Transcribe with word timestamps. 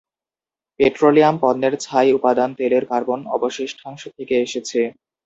Petroleum 0.79 1.35
পণ্যের 1.41 1.73
ছাই 1.79 2.09
উপাদান 2.17 2.49
তেলের 2.57 2.83
কার্বন 2.91 3.19
অবশিষ্টাংশ 3.35 4.01
থেকে 4.17 4.35
এসেছে। 4.45 4.79